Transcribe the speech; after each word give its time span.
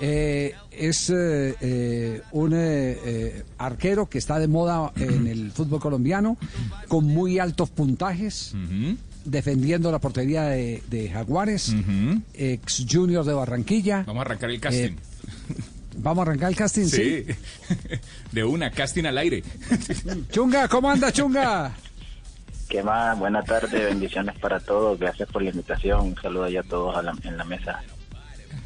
Eh, 0.00 0.54
es 0.72 1.08
eh, 1.10 1.54
eh, 1.60 2.22
un 2.32 2.52
eh, 2.52 2.98
eh, 3.04 3.42
arquero 3.58 4.08
que 4.08 4.18
está 4.18 4.38
de 4.38 4.48
moda 4.48 4.92
en 4.96 5.26
el 5.28 5.52
fútbol 5.52 5.80
colombiano, 5.80 6.36
con 6.88 7.04
muy 7.06 7.38
altos 7.38 7.70
puntajes, 7.70 8.54
defendiendo 9.24 9.90
la 9.92 10.00
portería 10.00 10.42
de, 10.44 10.82
de 10.88 11.10
Jaguares, 11.10 11.74
ex 12.34 12.84
junior 12.90 13.24
de 13.24 13.34
Barranquilla. 13.34 14.02
Vamos 14.06 14.22
a 14.22 14.24
arrancar 14.26 14.50
el 14.50 14.60
casting. 14.60 14.80
Eh, 14.90 14.96
Vamos 15.96 16.18
a 16.18 16.22
arrancar 16.30 16.50
el 16.50 16.56
casting, 16.56 16.86
sí. 16.86 17.24
sí. 17.24 17.34
De 18.32 18.42
una, 18.42 18.72
casting 18.72 19.04
al 19.04 19.16
aire. 19.16 19.44
Chunga, 20.32 20.66
¿cómo 20.66 20.90
anda, 20.90 21.12
Chunga? 21.12 21.72
¿Qué 22.68 22.82
más? 22.82 23.16
Buenas 23.16 23.44
tardes, 23.44 23.70
bendiciones 23.72 24.36
para 24.40 24.58
todos. 24.58 24.98
Gracias 24.98 25.28
por 25.28 25.42
la 25.42 25.50
invitación. 25.50 26.00
Un 26.00 26.16
saludo 26.20 26.48
ya 26.48 26.60
a 26.60 26.64
todos 26.64 26.96
a 26.96 27.02
la- 27.02 27.14
en 27.22 27.36
la 27.36 27.44
mesa. 27.44 27.80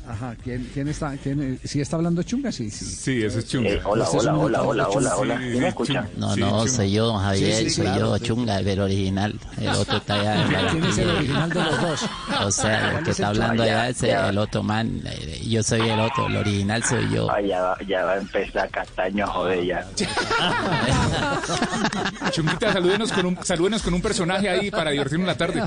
Ajá, 0.09 0.35
¿quién, 0.43 0.69
quién 0.73 0.89
está? 0.89 1.15
Quién, 1.23 1.43
eh, 1.43 1.59
¿Sí 1.65 1.83
está 1.83 1.97
hablando 1.97 2.23
Chunga? 2.23 2.51
Sí, 2.51 2.71
sí. 2.71 2.85
Sí, 2.87 3.23
ese 3.23 3.41
es 3.41 3.49
chunga. 3.49 3.69
Eh, 3.69 3.81
hola, 3.85 4.09
hola, 4.09 4.35
hola, 4.37 4.63
hola, 4.63 4.89
hola, 4.89 5.17
hola. 5.17 5.39
Sí, 5.39 5.53
¿Sí 5.53 5.59
me? 5.59 5.75
Chunga. 5.75 6.09
No, 6.17 6.35
Sí, 6.35 6.41
no, 6.41 6.67
soy 6.67 6.93
yo, 6.93 7.15
Javier, 7.19 7.55
Sí, 7.59 7.65
sí, 7.65 7.71
soy 7.71 7.85
claro, 7.85 8.01
yo, 8.01 8.17
sí. 8.19 8.25
Chunga, 8.25 8.59
el 8.59 8.81
original. 8.81 9.39
El 9.61 9.69
otro 9.69 9.99
está 9.99 10.15
allá 10.15 10.43
en 10.43 10.49
¿Quién 10.71 10.85
es 10.85 10.99
el 10.99 11.11
original 11.11 11.51
de 11.51 11.63
los 11.63 11.81
dos? 11.83 12.01
O 12.45 12.51
sea, 12.51 12.85
el 12.87 12.93
¿Cuál 12.93 13.05
que 13.05 13.11
está 13.11 13.29
hablando 13.29 13.63
Chunga? 13.65 13.81
allá 13.83 13.89
es 13.91 14.01
Ya, 14.01 14.29
el 14.31 14.39
otro 14.39 14.63
man. 14.63 15.03
eh, 15.05 15.41
Yo 15.47 15.63
soy 15.63 15.81
el 15.89 16.01
otro, 16.01 16.27
el 16.27 16.37
original 16.37 16.83
soy 16.85 17.09
yo. 17.13 17.31
Ay, 17.31 17.49
ya, 17.49 17.61
va, 17.63 17.77
ya 17.87 18.05
va 18.05 18.13
a 18.13 18.17
empezar 18.19 18.71
Castaño 18.71 19.25
a 19.25 19.29
joder 19.29 19.65
ya. 19.65 19.87
Chunguita, 22.33 22.73
salúdenos 22.73 23.13
con, 23.13 23.27
un, 23.27 23.39
salúdenos 23.45 23.83
con 23.83 23.95
un 23.95 24.03
personaje 24.03 24.49
ahí 24.49 24.71
para 24.71 24.91
divertirnos 24.91 25.27
la 25.27 25.37
tarde. 25.37 25.63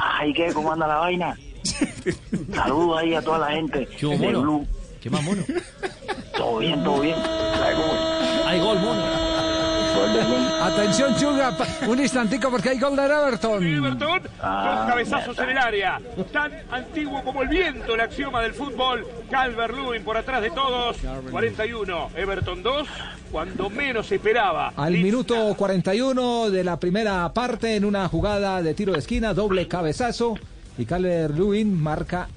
Ay, 0.00 0.32
¿qué? 0.34 0.52
¿Cómo 0.52 0.72
anda 0.72 0.86
la 0.86 0.96
vaina? 0.96 1.36
Saludos 2.54 2.98
ahí 2.98 3.14
a 3.14 3.22
toda 3.22 3.38
la 3.38 3.48
gente 3.48 3.88
hubo, 4.02 4.10
de 4.12 4.18
mono? 4.18 4.40
Blue. 4.42 4.66
¿Qué 5.00 5.10
más 5.10 5.22
mono? 5.22 5.42
Todo 6.36 6.58
bien, 6.58 6.82
todo 6.84 7.00
bien. 7.00 7.16
Hay 8.46 8.60
gol, 8.60 8.78
mono. 8.78 9.26
Atención, 10.62 11.14
Chunga, 11.16 11.56
pa- 11.56 11.66
un 11.88 11.98
instantico 11.98 12.50
porque 12.50 12.70
hay 12.70 12.78
gol 12.78 12.96
de 12.96 13.04
Everton. 13.06 13.64
Everton 13.66 14.20
Ah, 14.40 14.76
con 14.78 14.88
cabezazos 14.88 15.38
en 15.38 15.50
el 15.50 15.58
área. 15.58 16.00
Tan 16.32 16.52
antiguo 16.70 17.22
como 17.22 17.42
el 17.42 17.48
viento, 17.48 17.94
el 17.94 18.00
axioma 18.00 18.42
del 18.42 18.52
fútbol. 18.52 19.06
Calvert 19.30 19.74
Lewin 19.74 20.02
por 20.04 20.16
atrás 20.16 20.42
de 20.42 20.50
todos. 20.50 20.96
41. 21.30 22.10
Everton 22.16 22.62
2. 22.62 22.88
Cuando 23.32 23.70
menos 23.70 24.06
se 24.08 24.16
esperaba. 24.16 24.72
Al 24.76 24.92
minuto 24.92 25.54
41 25.56 26.50
de 26.50 26.64
la 26.64 26.78
primera 26.78 27.32
parte, 27.32 27.76
en 27.76 27.84
una 27.84 28.08
jugada 28.08 28.62
de 28.62 28.74
tiro 28.74 28.92
de 28.92 28.98
esquina, 29.00 29.34
doble 29.34 29.66
cabezazo. 29.66 30.34
Y 30.78 30.84
Calvert 30.84 31.34
Lewin 31.34 31.80
marca 31.80 32.28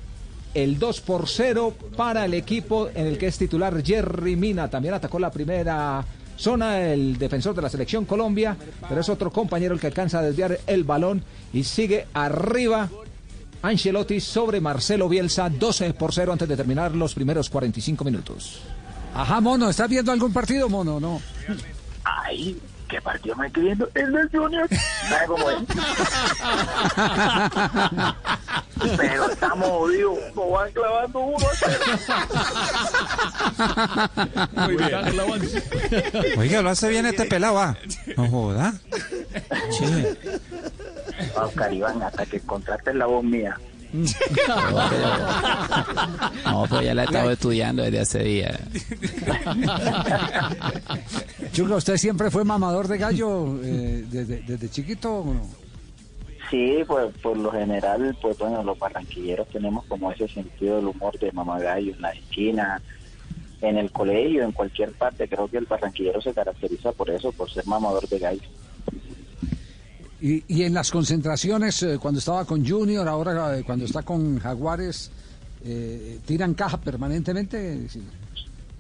el 0.54 0.80
2 0.80 1.02
por 1.02 1.28
0 1.28 1.74
para 1.96 2.26
el 2.26 2.34
equipo 2.34 2.90
en 2.94 3.08
el 3.08 3.18
que 3.18 3.28
es 3.28 3.38
titular 3.38 3.84
Jerry 3.84 4.36
Mina. 4.36 4.70
También 4.70 4.94
atacó 4.94 5.20
la 5.20 5.32
primera 5.32 6.04
zona 6.38 6.82
el 6.82 7.18
defensor 7.18 7.54
de 7.54 7.62
la 7.62 7.70
selección 7.70 8.06
Colombia, 8.06 8.56
pero 8.88 9.02
es 9.02 9.10
otro 9.10 9.30
compañero 9.32 9.74
el 9.74 9.80
que 9.80 9.88
alcanza 9.88 10.20
a 10.20 10.24
desviar 10.24 10.60
el 10.68 10.84
balón 10.84 11.24
y 11.54 11.64
sigue 11.64 12.08
arriba. 12.14 12.90
Ancelotti 13.62 14.22
sobre 14.22 14.62
Marcelo 14.62 15.10
Bielsa, 15.10 15.50
12 15.50 15.94
por 15.94 16.14
0 16.14 16.32
antes 16.32 16.48
de 16.48 16.56
terminar 16.56 16.96
los 16.96 17.14
primeros 17.14 17.50
45 17.50 18.06
minutos. 18.06 18.62
Ajá, 19.14 19.42
mono, 19.42 19.70
¿estás 19.70 19.90
viendo 19.90 20.14
algún 20.14 20.32
partido, 20.32 20.70
mono? 20.70 21.00
No. 21.00 21.22
Ay, 22.06 22.58
¿qué 22.90 23.02
partido 23.02 23.36
me 23.36 23.48
estoy 23.48 23.64
viendo? 23.64 23.90
El 23.94 24.12
del 24.12 24.30
Junior. 24.30 24.68
¿Sabes 25.08 25.28
cómo 25.28 25.50
es? 25.50 25.58
Pero 28.98 29.30
estamos 29.30 29.70
jodidos. 29.70 30.18
Nos 30.36 30.52
van 30.52 30.72
clavando 30.72 31.20
uno 31.20 31.46
a 31.48 31.52
cero. 31.56 31.80
Muy 34.54 34.76
bien. 34.76 34.96
Oiga, 36.38 36.62
lo 36.62 36.70
hace 36.72 36.90
bien 36.90 37.06
este 37.06 37.26
pelado, 37.26 37.54
va. 37.56 37.78
No 38.18 38.28
joda. 38.28 38.74
Che. 39.78 40.18
Oscar 41.36 41.74
Iván, 41.74 42.02
hasta 42.04 42.26
que 42.26 42.40
contrates 42.42 42.96
la 42.96 43.06
voz 43.06 43.24
mía. 43.24 43.58
No, 46.46 46.66
pues 46.70 46.86
ya 46.86 46.94
la 46.94 47.02
he 47.02 47.06
estado 47.06 47.32
estudiando 47.32 47.82
desde 47.84 48.00
hace 48.02 48.20
días. 48.20 48.60
Chunga, 51.52 51.76
¿usted 51.76 51.98
siempre 51.98 52.30
fue 52.32 52.44
mamador 52.44 52.88
de 52.88 52.98
gallo 52.98 53.60
eh, 53.64 54.06
desde, 54.10 54.42
desde 54.42 54.70
chiquito 54.70 55.20
o 55.20 55.34
no? 55.34 55.48
Sí, 56.50 56.80
pues 56.88 57.16
por 57.22 57.38
lo 57.38 57.52
general, 57.52 58.18
pues 58.22 58.38
bueno, 58.38 58.64
los 58.64 58.78
barranquilleros 58.80 59.48
tenemos 59.50 59.86
como 59.86 60.12
ese 60.12 60.28
sentido 60.28 60.78
del 60.78 60.88
humor 60.88 61.18
de 61.20 61.32
mamagallo 61.32 61.94
en 61.94 62.02
la 62.02 62.12
esquina, 62.12 62.82
en 63.62 63.78
el 63.78 63.92
colegio, 63.92 64.44
en 64.44 64.52
cualquier 64.52 64.92
parte. 64.94 65.28
Creo 65.28 65.48
que 65.48 65.58
el 65.58 65.66
barranquillero 65.66 66.22
se 66.22 66.34
caracteriza 66.34 66.92
por 66.92 67.10
eso, 67.10 67.32
por 67.32 67.52
ser 67.52 67.68
mamador 67.68 68.08
de 68.08 68.20
gallo. 68.20 68.42
Y, 70.22 70.44
y 70.48 70.64
en 70.64 70.74
las 70.74 70.92
concentraciones, 70.92 71.84
eh, 71.84 71.98
cuando 72.00 72.20
estaba 72.20 72.46
con 72.46 72.68
Junior, 72.68 73.08
ahora 73.08 73.58
eh, 73.58 73.64
cuando 73.64 73.86
está 73.86 74.02
con 74.02 74.40
Jaguares, 74.40 75.12
eh, 75.64 76.20
¿tiran 76.26 76.56
caja 76.56 76.78
permanentemente? 76.78 77.88
Sí. 77.90 78.02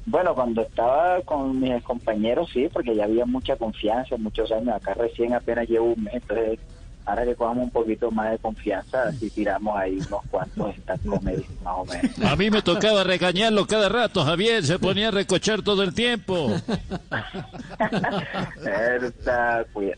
Bueno, 0.09 0.33
cuando 0.33 0.63
estaba 0.63 1.21
con 1.21 1.59
mis 1.59 1.83
compañeros, 1.83 2.49
sí, 2.51 2.67
porque 2.73 2.95
ya 2.95 3.03
había 3.03 3.27
mucha 3.27 3.55
confianza, 3.55 4.17
muchos 4.17 4.51
años. 4.51 4.69
Acá 4.69 4.95
recién 4.95 5.33
apenas 5.33 5.69
llevo 5.69 5.93
un 5.93 6.03
mes, 6.03 6.15
entonces 6.15 6.59
ahora 7.05 7.25
que 7.25 7.35
cogamos 7.35 7.65
un 7.65 7.69
poquito 7.69 8.09
más 8.09 8.31
de 8.31 8.39
confianza, 8.39 9.03
así 9.03 9.29
tiramos 9.29 9.77
ahí 9.77 9.99
unos 10.07 10.21
cuantos 10.31 10.75
estas 10.75 10.99
comedias, 11.01 11.47
más 11.63 11.75
o 11.77 11.85
menos. 11.85 12.21
A 12.23 12.35
mí 12.35 12.49
me 12.49 12.63
tocaba 12.63 13.03
regañarlo 13.03 13.67
cada 13.67 13.87
rato, 13.87 14.23
Javier. 14.23 14.65
Se 14.65 14.79
ponía 14.79 15.09
a 15.09 15.11
recochar 15.11 15.61
todo 15.61 15.83
el 15.83 15.93
tiempo. 15.93 16.49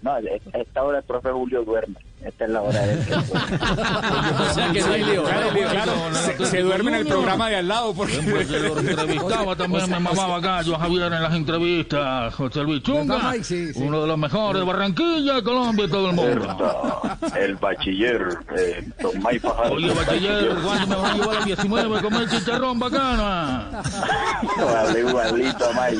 No, 0.01 0.11
a 0.11 0.19
esta 0.53 0.83
hora 0.83 0.99
el 0.99 1.03
profe 1.03 1.29
Julio 1.31 1.63
duerme. 1.63 1.99
Esta 2.23 2.45
es 2.45 2.51
la 2.51 2.61
hora 2.61 2.79
de 2.81 2.93
él 2.93 2.99
que 3.05 3.11
duerme. 3.15 3.31
O 4.51 4.53
sea 4.53 4.71
que 4.71 4.81
no 4.81 4.91
hay 4.93 5.03
lío, 5.03 5.23
Claro, 5.23 5.49
claro, 5.71 5.93
se, 6.13 6.45
se 6.45 6.61
duerme 6.61 6.91
en 6.91 6.97
el 6.97 7.07
programa 7.07 7.49
de 7.49 7.55
al 7.57 7.67
lado 7.67 7.93
porque 7.93 8.15
entrevistaba 8.15 9.55
también, 9.55 9.89
me 9.89 9.99
mamaba 9.99 10.39
gallo 10.39 10.75
a 10.75 10.79
Javier 10.79 11.13
en 11.13 11.23
las 11.23 11.33
entrevistas. 11.33 12.33
José 12.35 12.61
Luis 12.63 12.83
Chunga, 12.83 13.15
¿Verdad, 13.15 13.33
Mike? 13.33 13.71
Uno 13.75 14.01
de 14.01 14.07
los 14.07 14.17
mejores 14.17 14.61
de 14.61 14.67
Barranquilla, 14.67 15.41
Colombia 15.41 15.85
y 15.85 15.89
todo 15.89 16.09
el 16.09 16.15
mundo. 16.15 17.01
El 17.35 17.55
bachiller, 17.55 18.37
eh, 18.57 18.87
don 19.01 19.21
May 19.21 19.39
Fajardo. 19.39 19.73
Oye, 19.73 19.93
bachiller, 19.93 20.55
¿cuándo 20.63 20.87
me 20.87 20.95
van 20.95 21.11
a 21.11 21.15
llevar 21.15 21.37
a 21.41 21.45
19 21.45 21.97
a 21.97 22.01
comer 22.01 22.29
chicharrón 22.29 22.79
bacana? 22.79 23.81
Vale, 24.57 24.99
igualito 24.99 25.69
a 25.69 25.73
May. 25.73 25.97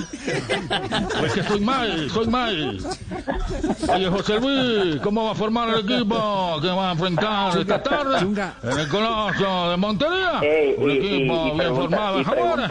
Pues 1.20 1.34
que 1.34 1.44
soy 1.44 1.60
mal, 1.62 2.10
soy 2.12 2.28
mal. 2.28 2.78
Oye, 3.94 4.08
José 4.10 4.40
Luis, 4.40 5.02
¿cómo 5.02 5.26
va 5.26 5.32
a 5.32 5.36
formar 5.36 5.70
el 5.70 5.80
equipo 5.80 6.11
que 6.62 6.68
va 6.70 6.90
a 6.90 6.92
enfrentar 6.94 7.58
esta 7.58 7.82
tarde 7.84 8.20
Chunga. 8.20 8.56
en 8.64 8.78
el 8.80 8.88
Coloso 8.88 9.70
de 9.72 9.78
Montería? 9.78 10.40
Ey, 10.42 10.76
Un 10.78 10.92
y- 10.92 10.94
equipo 10.98 11.34
y- 11.34 11.48
y 11.50 11.52
bien 11.60 11.76
formado 11.76 12.18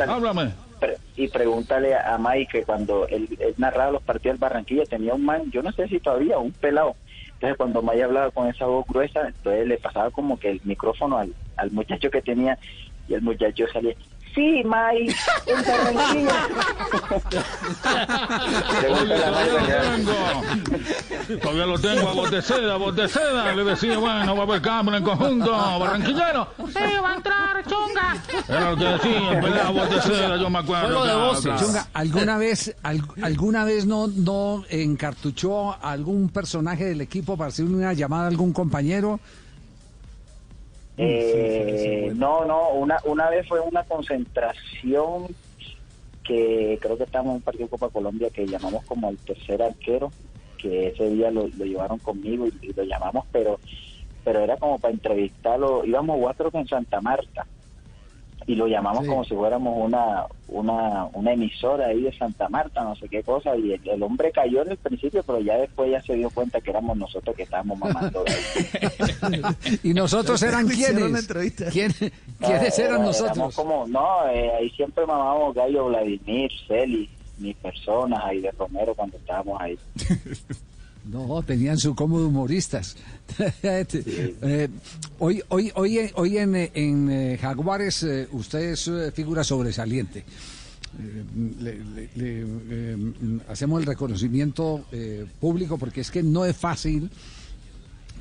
háblame. 0.08 0.50
Pre- 0.80 0.98
Y 1.16 1.28
pregúntale 1.28 1.94
a 1.94 2.16
May 2.16 2.46
que 2.46 2.64
cuando 2.64 3.06
él, 3.08 3.28
él 3.40 3.54
narraba 3.58 3.92
los 3.92 4.02
partidos 4.02 4.34
del 4.34 4.40
Barranquilla 4.40 4.86
tenía 4.86 5.12
un 5.14 5.24
man, 5.24 5.42
yo 5.52 5.62
no 5.62 5.70
sé 5.72 5.86
si 5.88 6.00
todavía, 6.00 6.38
un 6.38 6.52
pelado. 6.52 6.96
Entonces 7.34 7.56
cuando 7.58 7.82
May 7.82 8.00
hablaba 8.00 8.30
con 8.30 8.48
esa 8.48 8.64
voz 8.66 8.86
gruesa, 8.88 9.20
entonces 9.26 9.66
le 9.66 9.76
pasaba 9.78 10.10
como 10.10 10.38
que 10.38 10.50
el 10.50 10.60
micrófono 10.64 11.18
al, 11.18 11.34
al 11.56 11.70
muchacho 11.72 12.10
que 12.10 12.22
tenía 12.22 12.58
y 13.06 13.14
el 13.14 13.22
muchacho 13.22 13.64
salía, 13.72 13.94
sí, 14.34 14.62
May, 14.64 15.06
en 15.46 15.64
Barranquilla. 15.66 16.48
Todavía 18.80 19.26
lo 19.46 19.66
tengo. 19.66 21.40
Todavía 21.40 21.66
lo 21.66 21.78
tengo 21.78 22.08
a 22.08 22.12
voz 22.14 22.30
de 22.30 22.42
seda, 22.42 22.74
a 22.74 22.76
voz 22.76 22.96
de 22.96 23.08
seda. 23.08 23.54
Le 23.54 23.64
decía, 23.64 23.98
bueno, 23.98 24.34
va 24.36 24.40
a 24.40 24.46
haber 24.46 24.62
cambio 24.62 24.96
en 24.96 25.04
conjunto 25.04 25.50
barranquillero. 25.50 26.48
Sí, 26.68 26.74
va 27.02 27.12
a 27.12 27.14
entrar, 27.14 27.64
chunga. 27.66 28.16
Era 28.48 28.70
lo 28.70 28.76
que 28.76 28.84
decía, 28.84 29.32
el 29.32 29.40
pelado, 29.40 29.72
voz 29.72 29.90
de 29.90 30.02
seda, 30.02 30.36
yo 30.36 30.50
me 30.50 30.58
acuerdo. 30.58 30.86
Juego 30.88 31.04
de 31.06 31.14
voces. 31.14 31.42
claro. 31.44 31.60
Chunga, 31.66 31.86
¿alguna 31.92 32.38
vez, 32.38 32.76
al- 32.82 33.02
alguna 33.22 33.64
vez 33.64 33.86
no, 33.86 34.06
no 34.08 34.64
encartuchó 34.68 35.72
a 35.72 35.92
algún 35.92 36.28
personaje 36.30 36.84
del 36.86 37.00
equipo 37.00 37.36
para 37.36 37.48
hacer 37.48 37.64
una 37.66 37.92
llamada 37.92 38.24
a 38.24 38.28
algún 38.28 38.52
compañero? 38.52 39.20
Eh, 41.02 42.12
no, 42.14 42.44
no, 42.44 42.70
una, 42.72 42.98
una 43.04 43.30
vez 43.30 43.48
fue 43.48 43.58
una 43.60 43.82
concentración 43.84 45.28
que 46.22 46.78
creo 46.80 46.98
que 46.98 47.04
estábamos 47.04 47.30
en 47.30 47.36
un 47.36 47.42
partido 47.42 47.68
Copa 47.68 47.88
Colombia 47.88 48.28
que 48.28 48.46
llamamos 48.46 48.84
como 48.84 49.08
el 49.08 49.16
tercer 49.16 49.62
arquero, 49.62 50.12
que 50.58 50.88
ese 50.88 51.08
día 51.08 51.30
lo, 51.30 51.48
lo 51.48 51.64
llevaron 51.64 51.98
conmigo 52.00 52.46
y, 52.46 52.52
y 52.66 52.72
lo 52.74 52.84
llamamos, 52.84 53.24
pero 53.32 53.58
pero 54.22 54.40
era 54.40 54.58
como 54.58 54.78
para 54.78 54.92
entrevistarlo, 54.92 55.84
íbamos 55.86 56.20
que 56.50 56.58
en 56.58 56.68
Santa 56.68 57.00
Marta 57.00 57.46
y 58.50 58.54
lo 58.56 58.66
llamamos 58.66 59.02
Sí. 59.04 59.08
como 59.08 59.24
si 59.24 59.34
fuéramos 59.34 59.74
una, 59.78 60.24
una, 60.48 61.04
una 61.12 61.32
emisora 61.32 61.86
ahí 61.86 62.00
de 62.02 62.12
Santa 62.16 62.48
Marta, 62.48 62.82
no 62.82 62.96
sé 62.96 63.08
qué 63.08 63.22
cosa, 63.22 63.56
y 63.56 63.72
el, 63.74 63.88
el 63.88 64.02
hombre 64.02 64.32
cayó 64.32 64.62
en 64.62 64.72
el 64.72 64.76
principio, 64.76 65.22
pero 65.22 65.38
ya 65.40 65.56
después 65.56 65.90
ya 65.90 66.02
se 66.02 66.14
dio 66.14 66.30
cuenta 66.30 66.60
que 66.60 66.70
éramos 66.70 66.96
nosotros 66.96 67.36
que 67.36 67.44
estábamos 67.44 67.78
mamando 67.78 68.24
de 68.24 68.32
ahí. 68.32 69.42
¿Y 69.84 69.94
nosotros 69.94 70.42
eran 70.42 70.66
quiénes? 70.66 71.26
¿Quién- 71.72 71.94
No, 72.40 72.48
¿Quiénes 72.48 72.78
era- 72.78 72.88
eran 72.94 73.02
nosotros? 73.02 73.54
como, 73.54 73.86
no, 73.86 74.26
eh, 74.28 74.50
ahí 74.58 74.70
siempre 74.70 75.06
mamábamos 75.06 75.54
Gallo 75.54 75.86
Vladimir, 75.86 76.50
Celi, 76.66 77.08
mis 77.38 77.56
personas 77.56 78.20
ahí 78.24 78.40
de 78.40 78.50
Romero 78.52 78.94
cuando 78.94 79.16
estábamos 79.16 79.60
ahí. 79.60 79.78
No, 81.10 81.42
tenían 81.42 81.78
su 81.78 81.94
cómodo 81.94 82.28
humoristas. 82.28 82.96
Eh, 83.62 84.68
hoy, 85.18 85.42
hoy, 85.48 85.70
hoy, 85.74 86.10
hoy 86.14 86.38
en, 86.38 86.54
en 86.56 87.10
eh, 87.10 87.38
Jaguares 87.40 88.02
eh, 88.02 88.28
usted 88.32 88.72
es 88.72 88.88
eh, 88.88 89.12
figura 89.12 89.44
sobresaliente. 89.44 90.20
Eh, 90.98 91.24
le- 91.60 91.84
le- 91.84 92.10
le, 92.16 93.42
hacemos 93.48 93.80
el 93.80 93.86
reconocimiento 93.86 94.84
eh, 94.92 95.26
público 95.40 95.78
porque 95.78 96.00
es 96.00 96.10
que 96.10 96.22
no 96.22 96.44
es 96.44 96.56
fácil 96.56 97.08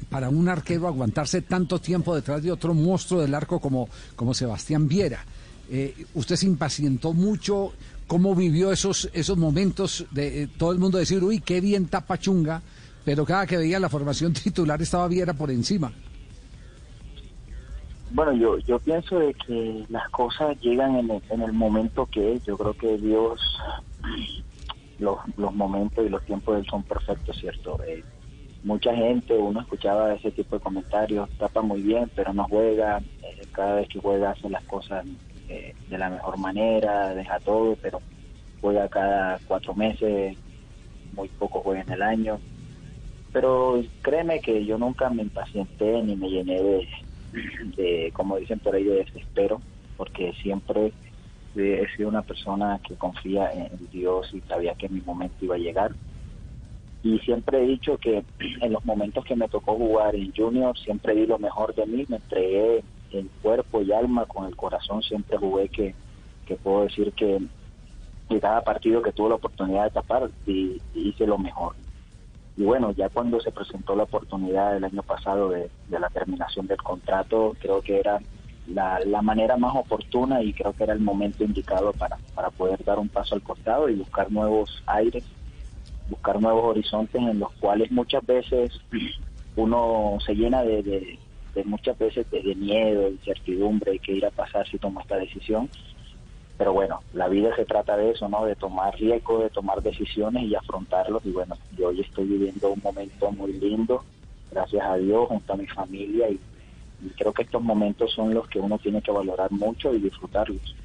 para 0.10 0.30
un 0.30 0.48
arquero 0.48 0.88
aguantarse 0.88 1.42
tanto 1.42 1.80
tiempo 1.80 2.16
detrás 2.16 2.42
de 2.44 2.52
otro 2.52 2.74
monstruo 2.74 3.22
del 3.22 3.34
arco 3.34 3.60
como, 3.60 3.90
como 4.16 4.34
Sebastián 4.34 4.88
Viera. 4.88 5.26
Eh, 5.72 6.06
usted 6.14 6.36
se 6.36 6.46
impacientó 6.46 7.14
mucho, 7.14 7.74
¿cómo 8.08 8.36
vivió 8.36 8.72
esos, 8.72 9.10
esos 9.14 9.38
momentos 9.38 10.06
de 10.12 10.44
eh, 10.44 10.48
todo 10.58 10.72
el 10.72 10.80
mundo 10.80 10.98
decir, 11.00 11.24
uy, 11.24 11.40
qué 11.42 11.62
bien 11.62 11.88
tapa 11.88 12.18
Chunga, 12.20 12.62
pero 13.10 13.26
cada 13.26 13.48
que 13.48 13.58
veía 13.58 13.80
la 13.80 13.90
formación 13.90 14.34
titular 14.44 14.80
estaba 14.80 15.08
Viera 15.08 15.34
por 15.34 15.50
encima? 15.50 15.92
Bueno, 18.12 18.34
yo, 18.34 18.60
yo 18.60 18.78
pienso 18.78 19.18
de 19.18 19.34
que 19.34 19.84
las 19.90 20.08
cosas 20.10 20.56
llegan 20.62 20.96
en 20.96 21.10
el, 21.10 21.22
en 21.32 21.42
el 21.42 21.52
momento 21.52 22.06
que 22.06 22.34
es. 22.34 22.46
Yo 22.46 22.56
creo 22.56 22.74
que 22.76 23.00
Dios, 23.00 23.42
los, 25.00 25.18
los 25.38 25.56
momentos 25.56 26.06
y 26.06 26.10
los 26.10 26.24
tiempos 26.24 26.54
de 26.54 26.62
él 26.62 26.68
son 26.70 26.84
perfectos, 26.84 27.36
¿cierto? 27.36 27.80
Eh, 27.84 28.04
mucha 28.64 28.94
gente, 28.94 29.34
uno 29.36 29.62
escuchaba 29.62 30.14
ese 30.14 30.30
tipo 30.30 30.58
de 30.58 30.62
comentarios, 30.62 31.28
tapa 31.40 31.64
muy 31.64 31.82
bien, 31.82 32.12
pero 32.16 32.32
no 32.32 32.44
juega. 32.44 33.00
eh, 33.24 33.42
cada 33.54 33.74
vez 33.74 33.90
que 33.90 34.00
juega 34.00 34.30
hace 34.30 34.52
las 34.52 34.64
cosas 34.66 35.04
eh, 35.48 35.74
de 35.90 35.98
la 35.98 36.12
mejor 36.12 36.38
manera, 36.38 37.16
deja 37.16 37.40
todo, 37.40 37.76
pero 37.82 38.04
juega 38.62 38.88
cada 38.88 39.40
cuatro 39.48 39.74
meses, 39.74 40.38
muy 41.16 41.28
poco 41.28 41.62
juega 41.62 41.82
en 41.82 41.92
el 41.92 42.04
año. 42.04 42.40
Pero 43.31 43.81
créeme 44.02 44.42
que 44.42 44.66
yo 44.66 44.78
nunca 44.78 45.10
me 45.10 45.22
impacienté 45.24 46.02
ni 46.04 46.16
me 46.16 46.30
llené 46.30 46.88
de, 47.78 48.12
como 48.14 48.38
dicen 48.38 48.60
por 48.60 48.76
ahí, 48.76 48.84
de 48.84 48.96
desespero, 48.96 49.62
porque 49.98 50.34
siempre 50.42 50.94
he 51.56 51.86
sido 51.96 52.10
una 52.10 52.22
persona 52.24 52.80
que 52.88 52.96
confía 52.96 53.52
en 53.52 53.88
Dios 53.92 54.30
y 54.34 54.42
sabía 54.42 54.74
que 54.76 54.90
mi 54.90 55.02
momento 55.02 55.36
iba 55.46 55.56
a 55.56 55.60
llegar. 55.60 55.92
Y 57.04 57.20
siempre 57.20 57.64
he 57.64 57.68
dicho 57.68 57.98
que 57.98 58.24
en 58.62 58.74
los 58.74 58.84
momentos 58.84 59.24
que 59.26 59.36
me 59.36 59.48
tocó 59.48 59.76
jugar 59.76 60.16
en 60.16 60.34
Junior, 60.36 60.78
siempre 60.78 61.14
di 61.16 61.26
lo 61.28 61.38
mejor 61.40 61.74
de 61.76 61.86
mí, 61.86 62.06
me 62.08 62.18
entregué 62.18 62.84
en 63.12 63.30
cuerpo 63.42 63.81
y 63.81 63.92
alma, 63.92 64.26
con 64.26 64.46
el 64.46 64.56
corazón, 64.56 65.02
siempre 65.04 65.38
jugué 65.38 65.70
que, 65.70 65.96
que 66.46 66.56
puedo 66.56 66.84
decir 66.84 67.14
que 67.14 67.40
de 68.30 68.40
cada 68.40 68.62
partido 68.62 69.02
que 69.02 69.12
tuve 69.12 69.30
la 69.30 69.36
oportunidad 69.36 69.86
de 69.86 69.90
tapar, 69.92 70.30
di- 70.46 70.81
hice 70.94 71.26
lo 71.26 71.38
mejor. 71.38 71.76
Y 72.60 72.66
bueno, 72.66 72.94
ya 72.94 73.10
cuando 73.10 73.42
se 73.42 73.52
presentó 73.54 73.98
la 73.98 74.04
oportunidad 74.06 74.78
el 74.78 74.86
año 74.86 75.04
pasado 75.04 75.50
de, 75.50 75.72
la 75.90 76.12
terminación 76.12 76.68
del 76.68 76.78
contrato, 76.84 77.58
creo 77.62 77.82
que 77.82 78.00
era 78.00 78.22
la, 78.68 79.02
la 79.08 79.24
manera 79.24 79.58
más 79.58 79.76
oportuna 79.76 80.44
y 80.44 80.54
creo 80.54 80.76
que 80.76 80.86
era 80.86 80.94
el 80.94 81.02
momento 81.02 81.44
indicado 81.46 81.94
para, 81.96 82.20
para 82.36 82.52
poder 82.52 82.86
dar 82.86 83.00
un 83.00 83.10
paso 83.10 83.36
al 83.36 83.44
costado 83.44 83.90
y 83.90 83.96
buscar 83.96 84.32
nuevos 84.32 84.84
aires, 84.88 85.26
buscar 86.08 86.42
nuevos 86.42 86.66
horizontes 86.66 87.22
en 87.22 87.40
los 87.40 87.52
cuales 87.62 87.92
muchas 87.92 88.26
veces 88.26 88.74
uno 89.58 90.20
se 90.26 90.36
llena 90.36 90.64
de, 90.64 90.84
de- 90.84 91.20
muchas 91.66 91.98
veces 92.00 92.30
de, 92.32 92.42
de 92.44 92.56
miedo, 92.56 93.10
incertidumbre, 93.10 93.94
de 93.94 94.00
qué 94.00 94.14
irá 94.14 94.30
a 94.30 94.32
pasar 94.32 94.68
si 94.70 94.80
tomo 94.80 95.02
esta 95.02 95.18
decisión. 95.18 95.70
Pero 96.60 96.74
bueno, 96.74 97.00
la 97.14 97.30
vida 97.30 97.56
se 97.56 97.64
trata 97.64 97.96
de 97.96 98.12
eso, 98.12 98.28
¿no? 98.28 98.44
De 98.44 98.54
tomar 98.54 98.94
riesgo, 98.96 99.42
de 99.42 99.50
tomar 99.50 99.82
decisiones 99.82 100.44
y 100.44 100.56
afrontarlos. 100.56 101.26
Y 101.26 101.32
bueno, 101.32 101.56
yo 101.78 101.88
hoy 101.88 102.02
estoy 102.02 102.26
viviendo 102.26 102.72
un 102.72 102.82
momento 102.84 103.32
muy 103.32 103.54
lindo, 103.54 104.04
gracias 104.52 104.86
a 104.86 104.98
Dios, 104.98 105.30
junto 105.30 105.54
a 105.54 105.56
mi 105.56 105.66
familia. 105.68 106.30
Y, 106.30 106.38
y 107.02 107.10
creo 107.12 107.32
que 107.32 107.44
estos 107.44 107.62
momentos 107.62 108.12
son 108.12 108.34
los 108.34 108.46
que 108.50 108.60
uno 108.60 108.78
tiene 108.78 109.02
que 109.02 109.10
valorar 109.10 109.50
mucho 109.52 109.94
y 109.94 110.00
disfrutarlos. 110.00 110.76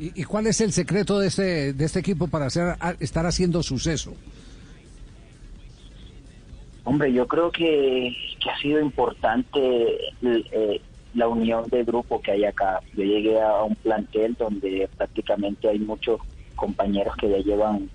¿Y, 0.00 0.20
y 0.20 0.24
cuál 0.24 0.48
es 0.48 0.60
el 0.60 0.72
secreto 0.72 1.20
de 1.20 1.28
este, 1.28 1.72
de 1.72 1.84
este 1.84 2.00
equipo 2.00 2.26
para 2.26 2.46
hacer, 2.46 2.74
estar 2.98 3.24
haciendo 3.24 3.62
suceso? 3.62 4.14
Hombre, 6.82 7.12
yo 7.12 7.28
creo 7.28 7.52
que, 7.52 8.12
que 8.42 8.50
ha 8.50 8.58
sido 8.58 8.80
importante 8.80 9.60
eh, 10.22 10.80
la 11.16 11.28
unión 11.28 11.64
de 11.70 11.82
grupo 11.82 12.20
que 12.20 12.32
hay 12.32 12.44
acá. 12.44 12.80
Yo 12.94 13.02
llegué 13.02 13.40
a 13.40 13.62
un 13.62 13.74
plantel 13.76 14.36
donde 14.38 14.88
prácticamente 14.96 15.68
hay 15.68 15.78
muchos 15.78 16.20
compañeros 16.54 17.16
que 17.16 17.30
ya 17.30 17.38
llevan 17.38 17.90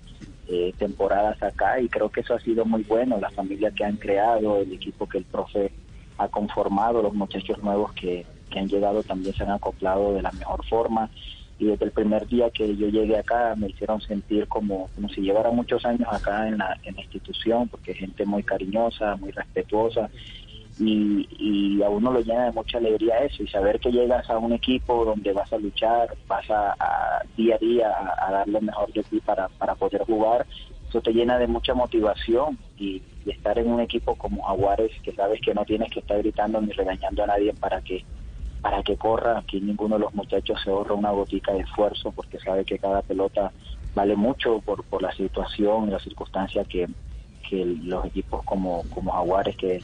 eh, 0.48 0.74
temporadas 0.76 1.40
acá 1.40 1.80
y 1.80 1.88
creo 1.88 2.10
que 2.10 2.20
eso 2.20 2.34
ha 2.34 2.40
sido 2.40 2.64
muy 2.64 2.82
bueno, 2.82 3.18
la 3.20 3.30
familia 3.30 3.70
que 3.70 3.84
han 3.84 3.96
creado, 3.96 4.58
el 4.58 4.72
equipo 4.72 5.08
que 5.08 5.18
el 5.18 5.24
profe 5.24 5.70
ha 6.18 6.28
conformado, 6.28 7.00
los 7.00 7.14
muchachos 7.14 7.62
nuevos 7.62 7.92
que, 7.92 8.26
que 8.50 8.58
han 8.58 8.68
llegado 8.68 9.02
también 9.04 9.34
se 9.34 9.44
han 9.44 9.52
acoplado 9.52 10.14
de 10.14 10.22
la 10.22 10.32
mejor 10.32 10.66
forma 10.66 11.08
y 11.62 11.66
desde 11.66 11.84
el 11.84 11.92
primer 11.92 12.26
día 12.26 12.50
que 12.50 12.76
yo 12.76 12.88
llegué 12.88 13.16
acá 13.16 13.54
me 13.56 13.68
hicieron 13.68 14.00
sentir 14.00 14.48
como, 14.48 14.90
como 14.96 15.08
si 15.10 15.20
llevara 15.20 15.52
muchos 15.52 15.84
años 15.84 16.08
acá 16.10 16.48
en 16.48 16.58
la, 16.58 16.76
en 16.82 16.96
la 16.96 17.02
institución, 17.02 17.68
porque 17.68 17.94
gente 17.94 18.26
muy 18.26 18.42
cariñosa, 18.42 19.14
muy 19.14 19.30
respetuosa, 19.30 20.10
y, 20.88 21.28
y 21.38 21.82
a 21.82 21.88
uno 21.88 22.12
lo 22.12 22.20
llena 22.20 22.46
de 22.46 22.52
mucha 22.52 22.78
alegría 22.78 23.18
eso, 23.18 23.42
y 23.42 23.48
saber 23.48 23.78
que 23.80 23.92
llegas 23.92 24.28
a 24.28 24.38
un 24.38 24.52
equipo 24.52 25.04
donde 25.04 25.32
vas 25.32 25.52
a 25.52 25.58
luchar, 25.58 26.14
vas 26.26 26.48
a, 26.50 27.22
día 27.36 27.56
a 27.56 27.58
día 27.58 27.92
a, 28.18 28.32
dar 28.32 28.48
lo 28.48 28.60
mejor 28.60 28.92
de 28.92 29.02
ti 29.04 29.20
para, 29.20 29.48
para 29.48 29.74
poder 29.74 30.04
jugar, 30.04 30.46
eso 30.88 31.00
te 31.00 31.12
llena 31.12 31.38
de 31.38 31.46
mucha 31.46 31.74
motivación 31.74 32.58
y, 32.76 33.02
y 33.24 33.30
estar 33.30 33.58
en 33.58 33.70
un 33.70 33.80
equipo 33.80 34.14
como 34.16 34.42
Jaguares, 34.42 34.92
que 35.02 35.12
sabes 35.12 35.40
que 35.40 35.54
no 35.54 35.64
tienes 35.64 35.90
que 35.90 36.00
estar 36.00 36.18
gritando 36.18 36.60
ni 36.60 36.72
regañando 36.72 37.24
a 37.24 37.26
nadie 37.28 37.52
para 37.54 37.80
que 37.80 38.04
para 38.60 38.80
que 38.84 38.96
corra, 38.96 39.38
aquí 39.38 39.60
ninguno 39.60 39.96
de 39.96 40.02
los 40.02 40.14
muchachos 40.14 40.60
se 40.62 40.70
ahorra 40.70 40.94
una 40.94 41.10
gotica 41.10 41.52
de 41.52 41.60
esfuerzo 41.60 42.12
porque 42.12 42.38
sabe 42.38 42.64
que 42.64 42.78
cada 42.78 43.02
pelota 43.02 43.50
vale 43.92 44.14
mucho 44.14 44.60
por, 44.60 44.84
por 44.84 45.02
la 45.02 45.12
situación 45.12 45.88
y 45.88 45.90
la 45.90 45.98
circunstancia 45.98 46.64
que, 46.64 46.88
que 47.48 47.64
los 47.82 48.06
equipos 48.06 48.44
como, 48.44 48.84
como 48.94 49.12
Jaguares 49.12 49.56
que 49.56 49.82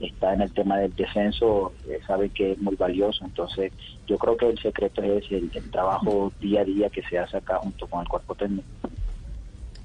está 0.00 0.34
en 0.34 0.42
el 0.42 0.52
tema 0.52 0.78
del 0.78 0.94
descenso 0.94 1.72
eh, 1.88 2.00
saben 2.06 2.30
que 2.30 2.52
es 2.52 2.58
muy 2.58 2.76
valioso. 2.76 3.24
Entonces 3.24 3.72
yo 4.06 4.18
creo 4.18 4.36
que 4.36 4.48
el 4.48 4.58
secreto 4.58 5.02
es 5.02 5.30
el 5.30 5.50
trabajo 5.70 6.32
día 6.40 6.62
a 6.62 6.64
día 6.64 6.90
que 6.90 7.02
se 7.02 7.18
hace 7.18 7.36
acá 7.36 7.58
junto 7.58 7.86
con 7.86 8.00
el 8.00 8.08
cuerpo 8.08 8.34
técnico 8.34 8.66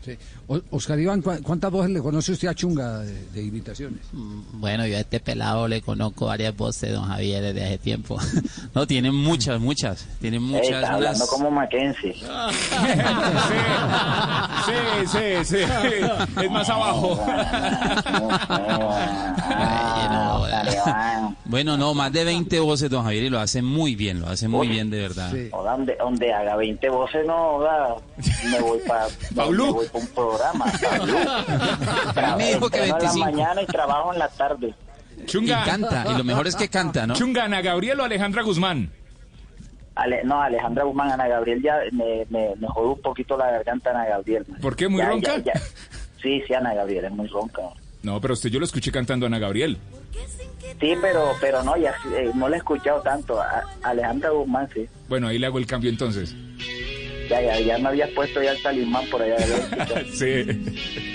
Sí. 0.05 0.15
O- 0.47 0.61
Oscar 0.69 0.99
Iván, 0.99 1.21
¿cu- 1.23 1.41
¿cuántas 1.41 1.71
voces 1.71 1.89
le 1.91 1.99
conoce 1.99 2.31
usted 2.33 2.47
a 2.47 2.53
Chunga 2.53 2.99
de, 2.99 3.25
de 3.31 3.41
imitaciones? 3.43 4.01
Bueno, 4.53 4.85
yo 4.85 4.97
a 4.97 4.99
este 4.99 5.19
pelado 5.19 5.67
le 5.67 5.81
conozco 5.81 6.27
varias 6.27 6.55
voces, 6.55 6.91
don 6.93 7.05
Javier, 7.07 7.41
desde 7.41 7.65
hace 7.65 7.77
tiempo. 7.79 8.17
No, 8.75 8.85
tiene 8.85 9.09
muchas, 9.09 9.59
muchas. 9.61 10.05
Tiene 10.19 10.37
muchas. 10.39 10.65
estás 10.67 10.89
hablando 10.89 11.17
unas- 11.17 11.29
como 11.29 11.49
Mackenzie 11.49 12.13
Sí, 14.65 15.07
sí, 15.07 15.45
sí. 15.45 15.57
Es 16.43 16.51
más 16.51 16.69
abajo. 16.69 17.19
Ay, 19.47 20.07
no, 20.65 21.35
Bueno, 21.45 21.77
no, 21.77 21.93
más 21.93 22.11
de 22.11 22.23
20 22.23 22.59
voces, 22.59 22.89
don 22.89 23.03
Javier, 23.03 23.23
y 23.23 23.29
lo 23.29 23.39
hace 23.39 23.61
muy 23.61 23.95
bien, 23.95 24.21
lo 24.21 24.27
hace 24.27 24.47
muy 24.47 24.67
bien, 24.67 24.89
de 24.89 24.99
verdad. 25.01 25.31
O 25.51 25.63
donde, 25.63 25.95
donde 25.97 26.33
haga 26.33 26.55
20 26.55 26.89
voces, 26.89 27.25
no, 27.25 27.59
da, 27.61 27.95
me 28.49 28.59
voy 28.59 28.79
para 28.87 29.05
pa 29.35 29.45
un 29.45 30.07
programa. 30.13 30.65
Pablú. 30.81 31.17
A 32.15 32.35
mí 32.37 32.43
me 32.43 32.53
dijo 32.53 32.69
que 32.69 32.77
Entreno 32.85 32.95
en 32.95 32.99
25. 32.99 33.19
la 33.25 33.31
mañana 33.31 33.61
y 33.61 33.65
trabajo 33.65 34.13
en 34.13 34.19
la 34.19 34.27
tarde. 34.29 34.73
Chunga. 35.25 35.61
Y 35.61 35.69
canta, 35.69 36.05
y 36.13 36.17
lo 36.17 36.23
mejor 36.23 36.47
es 36.47 36.55
que 36.55 36.67
canta, 36.69 37.07
¿no? 37.07 37.13
Chunga, 37.15 37.45
Ana 37.45 37.61
Gabriel 37.61 37.99
o 37.99 38.03
Alejandra 38.03 38.43
Guzmán. 38.43 38.91
Ale- 39.95 40.23
no, 40.25 40.41
Alejandra 40.41 40.83
Guzmán, 40.83 41.11
Ana 41.11 41.27
Gabriel 41.27 41.61
ya 41.63 41.77
me, 41.93 42.25
me, 42.29 42.53
me 42.57 42.67
jodó 42.67 42.93
un 42.93 43.01
poquito 43.01 43.37
la 43.37 43.49
garganta 43.49 43.91
Ana 43.91 44.05
Gabriel. 44.05 44.45
¿Por 44.61 44.75
qué? 44.75 44.89
¿Muy 44.89 44.99
Ya, 44.99 45.07
ronca? 45.07 45.37
ya, 45.37 45.53
ya. 45.53 45.61
Sí, 46.21 46.41
sí, 46.45 46.53
Ana 46.53 46.73
Gabriel 46.73 47.05
es 47.05 47.11
muy 47.11 47.27
ronca. 47.27 47.61
No, 48.05 48.21
pero 48.21 48.35
usted 48.35 48.51
yo 48.51 48.59
lo 48.59 48.65
escuché 48.65 48.91
cantando 48.91 49.25
a 49.25 49.27
Ana 49.27 49.39
Gabriel. 49.39 49.79
Sí, 50.79 50.93
pero, 51.01 51.31
pero 51.41 51.63
no, 51.63 51.75
ya 51.75 51.95
eh, 52.15 52.29
no 52.35 52.47
la 52.47 52.57
he 52.57 52.59
escuchado 52.59 53.01
tanto. 53.01 53.41
A, 53.41 53.63
Alejandra 53.81 54.29
Guzmán, 54.29 54.69
sí. 54.71 54.87
Bueno, 55.09 55.27
ahí 55.27 55.39
le 55.39 55.47
hago 55.47 55.57
el 55.57 55.65
cambio 55.65 55.89
entonces. 55.89 56.35
Ya, 57.27 57.41
ya, 57.41 57.59
ya 57.59 57.79
me 57.79 57.89
habías 57.89 58.11
puesto 58.11 58.43
ya 58.43 58.51
el 58.51 58.61
talismán 58.61 59.07
por 59.09 59.23
allá. 59.23 59.37
sí. 60.13 61.14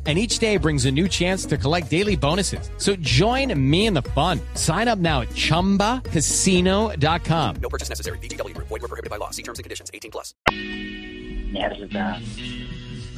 And 0.07 0.17
each 0.17 0.39
day 0.39 0.57
brings 0.57 0.85
a 0.85 0.91
new 0.91 1.07
chance 1.07 1.45
to 1.45 1.57
collect 1.57 1.91
daily 1.91 2.15
bonuses. 2.15 2.71
So 2.77 2.95
join 2.95 3.53
me 3.69 3.85
in 3.85 3.93
the 3.93 4.01
fun. 4.01 4.39
Sign 4.55 4.87
up 4.87 4.97
now 4.97 5.21
at 5.21 5.29
ChumbaCasino.com. 5.29 7.55
No 7.61 7.69
purchase 7.69 7.89
necessary. 7.89 8.17
BGW. 8.17 8.57
Void 8.57 8.71
were 8.71 8.79
prohibited 8.79 9.11
by 9.11 9.17
law. 9.17 9.29
See 9.29 9.43
terms 9.43 9.59
and 9.59 9.63
conditions. 9.63 9.91
18 9.93 10.09
plus. 10.09 10.33
Mierda. 10.49 12.19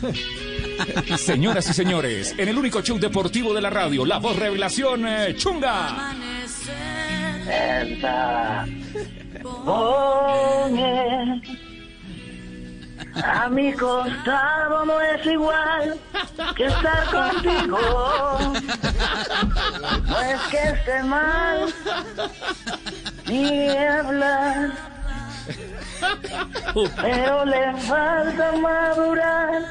Señoras 1.18 1.70
y 1.70 1.74
señores, 1.74 2.36
en 2.38 2.50
el 2.50 2.58
único 2.58 2.82
show 2.82 3.00
deportivo 3.00 3.54
de 3.54 3.62
la 3.62 3.70
radio, 3.70 4.06
la 4.06 4.20
voz 4.20 4.36
revelación 4.36 5.08
eh, 5.08 5.34
Chunga. 5.38 6.14
Mierda. 7.46 8.68
A 13.22 13.48
mi 13.48 13.72
costado 13.74 14.86
no 14.86 15.00
es 15.00 15.26
igual 15.26 16.00
que 16.56 16.66
estar 16.66 17.06
contigo. 17.06 17.78
No 20.08 20.20
es 20.20 20.42
que 20.50 20.64
esté 20.70 21.04
mal, 21.04 21.74
ni 23.28 23.70
hablar. 23.70 24.72
Pero 26.74 27.46
le 27.46 27.74
falta 27.82 28.52
madurar. 28.54 29.62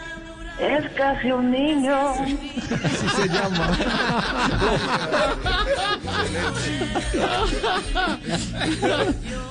Es 0.60 0.88
casi 0.92 1.32
un 1.32 1.50
niño. 1.50 2.10
Así 2.10 3.08
se 3.08 3.28
llama. 3.28 3.76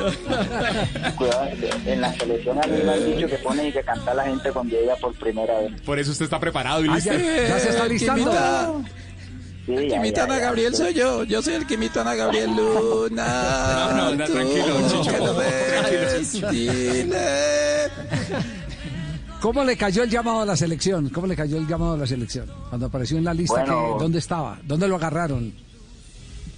Cuidado, 1.16 1.48
en 1.86 2.00
la 2.00 2.12
selección 2.14 2.58
a 2.62 2.66
mí 2.66 2.78
me 2.84 2.92
han 2.92 3.04
dicho 3.06 3.26
que 3.26 3.36
ponen 3.36 3.66
y 3.66 3.72
que 3.72 3.82
canta 3.82 4.14
la 4.14 4.24
gente 4.24 4.50
cuando 4.52 4.76
llega 4.76 4.96
por 4.96 5.14
primera 5.14 5.58
vez. 5.60 5.80
Por 5.82 5.98
eso 5.98 6.10
usted 6.12 6.24
está 6.24 6.38
preparado 6.40 6.84
y 6.84 6.88
Ah, 6.88 6.94
listo. 6.94 7.12
ya, 7.12 7.48
ya 7.48 7.58
se 7.60 7.68
está 7.70 7.86
listando. 7.86 8.82
Sí, 9.66 9.72
El 9.74 9.88
que 9.88 9.96
imita 9.96 10.22
a 10.22 10.24
Ana. 10.24 10.38
Gabriel 10.38 10.74
soy 10.74 10.94
yo. 10.94 11.22
Yo 11.24 11.42
soy 11.42 11.54
el 11.54 11.66
que 11.66 11.74
imita 11.74 12.00
a 12.00 12.02
Ana 12.02 12.14
Gabriel 12.14 12.50
Luna. 12.56 13.88
No, 13.90 13.92
no, 13.96 14.14
no, 14.16 14.24
tranquilo, 14.24 14.88
Chicho, 14.88 15.18
no 15.18 15.34
ves. 15.34 16.42
¿Cómo 19.40 19.64
le 19.64 19.76
cayó 19.76 20.02
el 20.02 20.10
llamado 20.10 20.40
a 20.40 20.46
la 20.46 20.56
selección? 20.56 21.08
¿Cómo 21.08 21.26
le 21.26 21.34
cayó 21.34 21.56
el 21.56 21.66
llamado 21.66 21.94
a 21.94 21.96
la 21.96 22.06
selección? 22.06 22.46
Cuando 22.68 22.86
apareció 22.86 23.16
en 23.16 23.24
la 23.24 23.32
lista, 23.32 23.60
Bueno. 23.64 23.96
que, 23.96 24.02
¿dónde 24.02 24.18
estaba? 24.18 24.58
¿Dónde 24.64 24.86
lo 24.86 24.96
agarraron? 24.96 25.52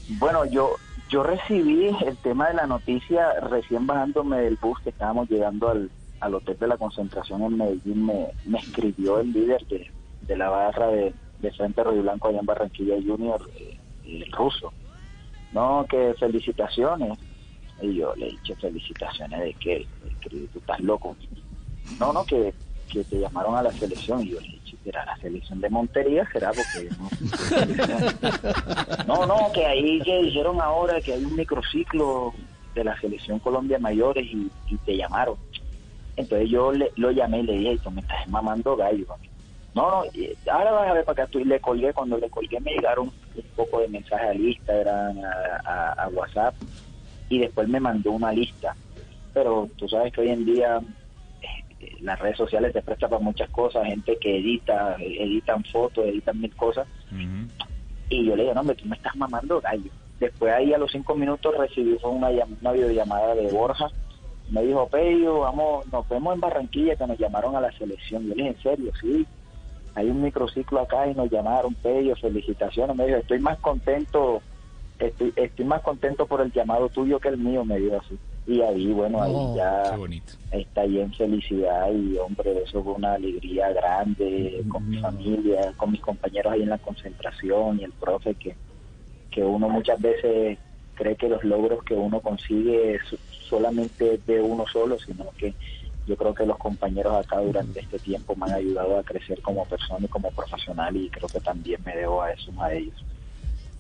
Bueno, 0.08 0.44
yo 0.46 0.74
yo 1.12 1.22
recibí 1.22 1.88
el 2.06 2.16
tema 2.16 2.48
de 2.48 2.54
la 2.54 2.66
noticia 2.66 3.38
recién 3.40 3.86
bajándome 3.86 4.38
del 4.40 4.56
bus 4.56 4.80
que 4.80 4.88
estábamos 4.88 5.28
llegando 5.28 5.68
al, 5.68 5.90
al 6.20 6.34
hotel 6.34 6.56
de 6.58 6.66
la 6.66 6.78
concentración 6.78 7.42
en 7.42 7.58
Medellín. 7.58 8.06
Me, 8.06 8.58
escribió 8.58 9.20
el 9.20 9.30
líder 9.30 9.66
de, 9.66 9.90
de 10.22 10.36
la 10.38 10.48
barra 10.48 10.86
de, 10.86 11.12
de 11.40 11.52
Frente 11.52 11.84
Río 11.84 12.00
Blanco 12.00 12.28
allá 12.28 12.40
en 12.40 12.46
Barranquilla 12.46 12.94
Junior, 12.94 13.46
eh, 13.56 13.76
el 14.06 14.32
ruso. 14.32 14.72
No, 15.52 15.84
que 15.86 16.14
felicitaciones. 16.18 17.18
Y 17.82 17.96
yo 17.96 18.16
le 18.16 18.30
dije, 18.30 18.56
felicitaciones 18.56 19.38
de 19.38 19.54
qué? 19.54 19.86
Escribí, 20.08 20.46
tú 20.46 20.60
estás 20.60 20.80
loco. 20.80 21.14
No, 22.00 22.14
no, 22.14 22.24
que, 22.24 22.54
que 22.90 23.04
te 23.04 23.20
llamaron 23.20 23.54
a 23.54 23.62
la 23.62 23.72
selección. 23.72 24.22
Y 24.22 24.30
yo 24.30 24.40
le 24.40 24.46
dije, 24.46 24.61
¿será 24.82 25.04
la 25.04 25.16
selección 25.16 25.60
de 25.60 25.70
Montería? 25.70 26.28
¿Será? 26.32 26.52
Porque 26.52 26.90
no, 26.98 27.10
no, 29.06 29.26
no, 29.26 29.52
que 29.52 29.64
ahí 29.66 30.00
que 30.02 30.22
dijeron 30.22 30.60
ahora 30.60 31.00
que 31.00 31.12
hay 31.14 31.24
un 31.24 31.36
microciclo 31.36 32.32
de 32.74 32.84
la 32.84 32.98
selección 33.00 33.38
Colombia 33.38 33.78
mayores 33.78 34.26
y, 34.26 34.50
te 34.84 34.96
llamaron. 34.96 35.36
Entonces 36.16 36.50
yo 36.50 36.72
le, 36.72 36.92
lo 36.96 37.10
llamé 37.10 37.40
y 37.40 37.42
le 37.44 37.52
dije, 37.54 37.78
tú 37.82 37.90
me 37.90 38.00
estás 38.00 38.26
mamando 38.28 38.76
gallo. 38.76 39.06
mami". 39.08 39.28
No, 39.74 40.04
no, 40.04 40.52
ahora 40.52 40.72
vas 40.72 40.90
a 40.90 40.94
ver 40.94 41.04
para 41.04 41.22
acá. 41.22 41.30
Tú, 41.30 41.38
y 41.38 41.44
le 41.44 41.60
colgué, 41.60 41.92
cuando 41.94 42.18
le 42.18 42.28
colgué 42.28 42.60
me 42.60 42.72
llegaron 42.72 43.06
un 43.34 43.44
poco 43.56 43.80
de 43.80 43.88
mensajes 43.88 44.28
al 44.30 44.40
Instagram, 44.40 45.18
a, 45.64 45.88
a- 45.92 46.08
WhatsApp, 46.08 46.54
y 47.28 47.38
después 47.38 47.68
me 47.68 47.80
mandó 47.80 48.12
una 48.12 48.32
lista. 48.32 48.76
Pero 49.32 49.70
tú 49.76 49.88
sabes 49.88 50.12
que 50.12 50.20
hoy 50.20 50.28
en 50.28 50.44
día 50.44 50.80
las 52.00 52.18
redes 52.18 52.36
sociales 52.36 52.72
te 52.72 52.82
prestan 52.82 53.10
para 53.10 53.22
muchas 53.22 53.48
cosas, 53.50 53.86
gente 53.86 54.16
que 54.18 54.38
edita, 54.38 54.96
editan 54.98 55.64
fotos, 55.64 56.06
editan 56.06 56.40
mil 56.40 56.54
cosas. 56.54 56.86
Y 58.08 58.26
yo 58.26 58.36
le 58.36 58.42
dije, 58.42 58.54
no, 58.54 58.60
hombre, 58.60 58.76
tú 58.76 58.86
me 58.86 58.96
estás 58.96 59.16
mamando 59.16 59.60
gallo. 59.60 59.90
Después 60.20 60.52
ahí 60.52 60.72
a 60.72 60.78
los 60.78 60.92
cinco 60.92 61.14
minutos 61.14 61.56
recibí 61.56 61.96
una, 62.04 62.28
una 62.28 62.72
videollamada 62.72 63.34
de 63.34 63.48
Borja. 63.48 63.88
Me 64.50 64.62
dijo, 64.62 64.86
Pello, 64.88 65.40
vamos, 65.40 65.86
nos 65.90 66.08
vemos 66.08 66.34
en 66.34 66.40
Barranquilla 66.40 66.94
que 66.94 67.06
nos 67.06 67.18
llamaron 67.18 67.56
a 67.56 67.60
la 67.60 67.72
selección. 67.72 68.22
Yo 68.22 68.28
le 68.28 68.34
dije, 68.34 68.48
en 68.48 68.62
serio, 68.62 68.92
sí. 69.00 69.26
Hay 69.94 70.08
un 70.08 70.22
microciclo 70.22 70.80
acá 70.80 71.06
y 71.08 71.14
nos 71.14 71.30
llamaron, 71.30 71.74
Pello, 71.74 72.14
felicitaciones. 72.16 72.94
Me 72.94 73.06
dijo, 73.06 73.18
estoy 73.18 73.40
más 73.40 73.58
contento, 73.58 74.42
estoy, 74.98 75.32
estoy 75.36 75.64
más 75.64 75.80
contento 75.80 76.26
por 76.26 76.40
el 76.40 76.52
llamado 76.52 76.88
tuyo 76.88 77.18
que 77.18 77.28
el 77.28 77.38
mío, 77.38 77.64
me 77.64 77.78
dijo 77.78 77.96
así. 77.96 78.18
Y 78.46 78.60
ahí, 78.60 78.86
bueno, 78.92 79.22
ahí 79.22 79.32
Oh, 79.34 79.56
ya 79.56 79.96
está 80.50 80.82
ahí 80.82 80.98
en 80.98 81.12
felicidad. 81.14 81.90
Y 81.92 82.16
hombre, 82.18 82.62
eso 82.64 82.82
fue 82.82 82.94
una 82.94 83.14
alegría 83.14 83.70
grande 83.72 84.64
con 84.68 84.88
mi 84.88 84.98
familia, 84.98 85.72
con 85.76 85.92
mis 85.92 86.00
compañeros 86.00 86.52
ahí 86.52 86.62
en 86.62 86.70
la 86.70 86.78
concentración 86.78 87.80
y 87.80 87.84
el 87.84 87.92
profe 87.92 88.34
que, 88.34 88.56
que 89.30 89.42
uno 89.44 89.68
muchas 89.68 90.00
veces 90.00 90.58
cree 90.94 91.16
que 91.16 91.28
los 91.28 91.42
logros 91.44 91.82
que 91.84 91.94
uno 91.94 92.20
consigue 92.20 92.94
es 92.96 93.02
solamente 93.48 94.18
de 94.26 94.40
uno 94.40 94.64
solo, 94.66 94.98
sino 94.98 95.26
que 95.38 95.54
yo 96.06 96.16
creo 96.16 96.34
que 96.34 96.44
los 96.44 96.58
compañeros 96.58 97.14
acá 97.14 97.38
durante 97.40 97.80
este 97.80 97.98
tiempo 98.00 98.34
me 98.34 98.46
han 98.46 98.54
ayudado 98.54 98.98
a 98.98 99.04
crecer 99.04 99.40
como 99.40 99.64
persona 99.66 100.04
y 100.04 100.08
como 100.08 100.30
profesional 100.32 100.96
y 100.96 101.08
creo 101.10 101.28
que 101.28 101.40
también 101.40 101.80
me 101.84 101.94
debo 101.96 102.22
a 102.22 102.32
eso, 102.32 102.50
a 102.60 102.72
ellos. 102.72 103.04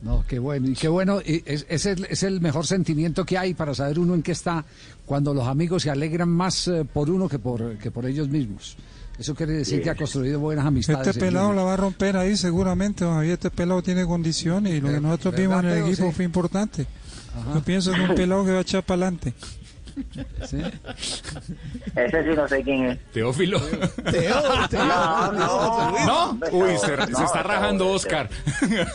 No, 0.02 0.24
qué 0.26 0.38
bueno, 0.40 0.68
y 0.68 0.74
qué 0.74 0.88
bueno, 0.88 1.20
y 1.24 1.42
es, 1.46 1.64
es 1.68 1.86
el, 1.86 2.04
es 2.10 2.24
el 2.24 2.40
mejor 2.40 2.66
sentimiento 2.66 3.24
que 3.24 3.38
hay 3.38 3.54
para 3.54 3.72
saber 3.72 4.00
uno 4.00 4.14
en 4.14 4.22
qué 4.22 4.32
está 4.32 4.64
cuando 5.06 5.32
los 5.32 5.46
amigos 5.46 5.84
se 5.84 5.90
alegran 5.90 6.28
más 6.28 6.66
eh, 6.68 6.84
por 6.84 7.08
uno 7.08 7.28
que 7.28 7.38
por, 7.38 7.78
que 7.78 7.90
por 7.92 8.06
ellos 8.06 8.28
mismos. 8.28 8.76
Eso 9.18 9.34
quiere 9.34 9.52
decir 9.52 9.80
que 9.82 9.90
ha 9.90 9.94
construido 9.94 10.40
buenas 10.40 10.64
amistades. 10.66 11.06
Este 11.06 11.20
pelado 11.20 11.52
la 11.52 11.62
va 11.62 11.74
a 11.74 11.76
romper 11.76 12.16
ahí 12.16 12.36
seguramente, 12.36 13.04
don 13.04 13.14
Javier. 13.14 13.34
Este 13.34 13.50
pelado 13.50 13.80
tiene 13.82 14.04
condiciones 14.04 14.72
y 14.74 14.80
lo 14.80 14.88
que 14.88 15.00
nosotros 15.00 15.36
vimos 15.36 15.62
en 15.62 15.70
el 15.70 15.78
equipo 15.86 16.08
Sí. 16.08 16.12
fue 16.16 16.24
importante. 16.24 16.86
Yo 17.54 17.62
pienso 17.62 17.92
que 17.92 18.00
un 18.00 18.14
pelado 18.14 18.44
que 18.44 18.50
va 18.52 18.58
a 18.58 18.62
echar 18.62 18.82
para 18.82 19.02
adelante. 19.02 19.34
Sí. 20.46 20.62
Ese 21.96 22.22
sí 22.24 22.30
no 22.36 22.48
sé 22.48 22.62
quién 22.62 22.84
es. 22.86 22.98
Teófilo. 23.12 23.60
No, 24.72 25.32
no, 25.32 25.92
¿No? 26.06 26.38
Uy, 26.52 26.76
se, 26.78 26.96
No, 26.96 27.06
se 27.18 27.24
está 27.24 27.42
no, 27.42 27.48
rajando 27.48 27.84
no, 27.86 27.90
Oscar. 27.92 28.28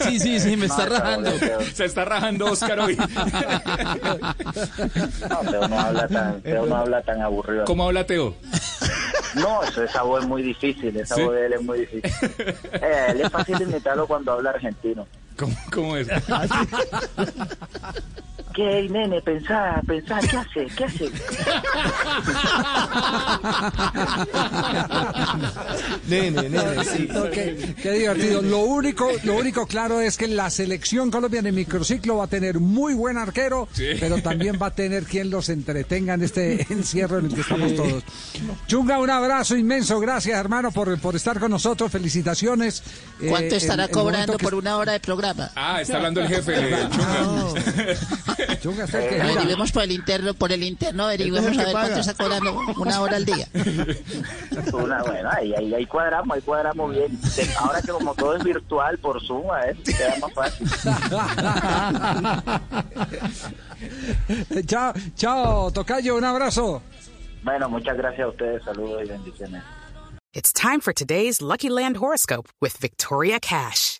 Sí, 0.01 0.19
sí, 0.19 0.39
sí, 0.39 0.57
me 0.57 0.65
está 0.65 0.85
rajando. 0.85 1.31
Teo. 1.31 1.61
Se 1.61 1.85
está 1.85 2.05
rajando 2.05 2.51
Oscar 2.51 2.79
hoy. 2.79 2.95
No, 5.29 5.51
Teo 5.51 5.67
no 5.67 5.79
habla 5.79 6.07
tan, 6.07 6.41
Teo 6.41 6.65
no 6.65 6.75
habla 6.75 7.01
tan 7.01 7.21
aburrido. 7.21 7.65
¿Cómo 7.65 7.85
habla 7.85 8.05
Teo? 8.05 8.35
No, 9.35 9.63
eso, 9.63 9.83
esa 9.83 10.01
voz 10.03 10.23
es 10.23 10.27
muy 10.27 10.41
difícil, 10.41 10.95
esa 10.97 11.15
¿Sí? 11.15 11.21
voz 11.21 11.35
de 11.35 11.45
él 11.45 11.53
es 11.53 11.61
muy 11.63 11.79
difícil. 11.79 12.11
Eh, 12.73 13.05
él 13.09 13.21
es 13.21 13.29
fácil 13.31 13.61
imitarlo 13.61 14.07
cuando 14.07 14.33
habla 14.33 14.51
argentino. 14.51 15.07
¿Cómo, 15.37 15.55
cómo 15.71 15.97
es? 15.97 16.07
¿Qué, 18.57 18.79
ey, 18.79 18.89
nene? 18.89 19.21
Pensá, 19.21 19.79
pensá, 19.85 20.17
¿qué 20.19 20.35
hace? 20.35 20.65
¿Qué 20.75 20.85
hace? 20.85 21.11
Nene, 26.07 26.49
nene, 26.49 26.83
sí. 26.85 27.07
No, 27.11 27.29
qué, 27.29 27.73
divertido. 27.91 28.41
Lo 28.41 28.59
único, 28.59 29.09
lo 29.23 29.35
único 29.35 29.67
claro 29.67 29.99
es 30.01 30.17
que 30.17 30.27
la 30.27 30.49
selección 30.49 31.11
colombiana 31.11 31.49
en 31.49 31.55
microciclo 31.55 32.17
va 32.17 32.25
a 32.25 32.27
tener 32.27 32.59
muy 32.59 32.93
buen 32.93 33.17
arquero, 33.17 33.67
Sí. 33.73 33.87
pero 33.99 34.21
también 34.21 34.57
va 34.61 34.67
a 34.67 34.75
tener 34.75 35.03
quien 35.03 35.29
los 35.29 35.49
entretenga 35.49 36.13
en 36.15 36.23
este 36.23 36.61
encierro 36.73 37.19
en 37.19 37.25
el 37.27 37.33
que 37.35 37.41
estamos 37.41 37.75
todos. 37.75 38.03
Chunga, 38.67 38.99
un 38.99 39.09
abrazo 39.09 39.55
inmenso. 39.55 39.99
Gracias, 39.99 40.37
hermano, 40.39 40.71
por, 40.71 40.97
por 40.99 41.15
estar 41.15 41.39
con 41.39 41.51
nosotros. 41.51 41.91
Felicitaciones. 41.91 42.83
Eh, 43.21 43.27
¿Cuánto 43.29 43.55
estará 43.55 43.83
el- 43.83 43.89
el 43.89 43.95
momento 43.95 44.03
cobrando 44.03 44.37
que- 44.37 44.43
por 44.43 44.55
una 44.55 44.77
hora 44.77 44.93
de 44.93 44.99
programa? 44.99 45.51
Ah, 45.55 45.81
está 45.81 45.97
hablando 45.97 46.21
el 46.21 46.27
jefe. 46.27 46.53
eh, 46.57 46.87
Chunga. 46.89 48.37
Eh, 48.37 48.46
Averiguemos 48.47 49.71
por 49.71 49.83
el 49.83 49.91
interno, 49.91 50.33
por 50.33 50.51
el 50.51 50.63
interno, 50.63 51.05
averiguemos 51.05 51.57
a 51.57 51.63
ver 51.63 51.71
cuánto 51.71 51.99
está 51.99 52.13
cobrando 52.13 52.53
una 52.77 53.01
hora 53.01 53.17
al 53.17 53.25
día. 53.25 53.47
Una, 54.73 55.03
bueno, 55.03 55.29
ahí, 55.31 55.53
ahí, 55.53 55.73
ahí 55.73 55.85
cuadramos, 55.85 56.35
ahí 56.35 56.41
cuadramos 56.41 56.91
bien. 56.91 57.19
Ahora 57.59 57.81
que 57.81 57.91
como 57.91 58.15
todo 58.15 58.35
es 58.35 58.43
virtual 58.43 58.97
por 58.99 59.25
Zoom, 59.25 59.49
a 59.51 59.65
ver, 59.65 59.77
queda 59.83 60.15
más 60.19 60.33
fácil. 60.33 60.67
chao, 64.65 64.93
chao, 65.15 65.71
Tocayo, 65.71 66.15
un 66.15 66.23
abrazo. 66.23 66.81
Bueno, 67.43 67.69
muchas 67.69 67.97
gracias 67.97 68.25
a 68.25 68.29
ustedes, 68.29 68.63
saludos 68.63 69.03
y 69.05 69.09
bendiciones. 69.09 69.63
It's 70.33 70.53
time 70.53 70.81
for 70.81 70.93
today's 70.93 71.41
Lucky 71.41 71.69
Land 71.69 71.97
horoscope 71.97 72.49
with 72.61 72.77
Victoria 72.79 73.39
Cash. 73.39 73.99